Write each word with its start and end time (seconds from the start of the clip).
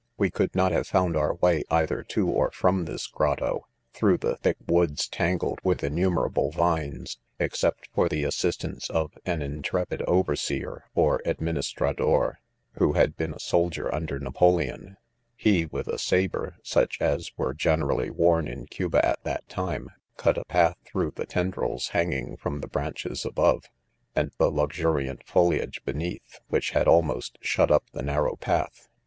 We 0.17 0.31
could 0.31 0.55
not 0.55 0.71
have 0.71 0.87
found 0.87 1.15
our 1.15 1.35
way, 1.35 1.61
either 1.69 2.01
to. 2.01 2.27
or 2.27 2.49
from 2.49 2.85
this 2.85 3.05
grotto, 3.05 3.67
(through 3.93 4.17
the 4.17 4.35
thick 4.35 4.57
woods 4.65 5.07
tangled 5.07 5.59
with 5.63 5.81
innu 5.81 6.11
merable 6.11 6.51
vines,) 6.51 7.19
except 7.37 7.87
for 7.93 8.09
the 8.09 8.23
assistance 8.23 8.89
of 8.89 9.11
an 9.27 9.43
intrepid 9.43 9.99
k5 9.99 10.07
2^6 10.07 10.09
NOTES. 10.09 10.89
nverUtf, 10.95 11.17
tst" 11.19 11.25
adininistrador, 11.27 12.33
who 12.79 12.93
had 12.93 13.15
been 13.15 13.31
a 13.33 13.37
soldi 13.39 13.79
ef 13.85 13.93
under 13.93 14.17
Napoleon; 14.17 14.97
he, 15.35 15.67
(with 15.67 15.87
a 15.87 15.99
sabre, 15.99 16.55
such 16.63 16.99
as 16.99 17.29
were 17.37 17.53
gene« 17.53 17.83
rally 17.83 18.09
worn 18.09 18.47
in 18.47 18.65
Cuba 18.65 19.05
at 19.05 19.23
that 19.23 19.47
time,) 19.49 19.89
cut 20.17 20.35
a 20.39 20.45
path 20.45 20.77
through 20.83 21.11
the 21.15 21.27
tendrils 21.27 21.89
hanging 21.89 22.29
1 22.29 22.37
from 22.37 22.61
the 22.61 22.67
branches 22.67 23.23
above, 23.23 23.65
and 24.15 24.31
the 24.39 24.49
luxu 24.51 24.93
riant 24.95 25.23
foliage 25.27 25.85
beneath, 25.85 26.39
which 26.47 26.71
had 26.71 26.87
almost 26.87 27.37
shut 27.41 27.69
up 27.69 27.83
the 27.91 28.01
nar* 28.01 28.23
row 28.23 28.35
path. 28.35 28.89